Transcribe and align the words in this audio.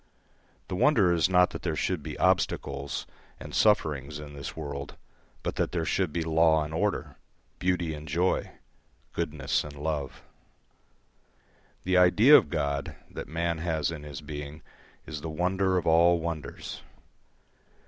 The 0.67 0.75
wonder 0.75 1.13
is 1.13 1.29
not 1.29 1.51
that 1.51 1.61
there 1.61 1.75
should 1.75 2.01
be 2.01 2.17
obstacles 2.17 3.05
and 3.39 3.53
sufferings 3.53 4.19
in 4.19 4.33
this 4.33 4.55
world, 4.57 4.95
but 5.43 5.57
that 5.57 5.73
there 5.73 5.85
should 5.85 6.11
be 6.11 6.23
law 6.23 6.63
and 6.63 6.73
order, 6.73 7.17
beauty 7.59 7.93
and 7.93 8.07
joy, 8.07 8.49
goodness 9.13 9.63
and 9.63 9.75
love. 9.75 10.23
The 11.83 11.97
idea 11.97 12.35
of 12.35 12.49
God 12.49 12.95
that 13.11 13.27
man 13.27 13.59
has 13.59 13.91
in 13.91 14.01
his 14.01 14.21
being 14.21 14.63
is 15.05 15.21
the 15.21 15.29
wonder 15.29 15.77
of 15.77 15.85
all 15.85 16.17
wonders. 16.17 16.81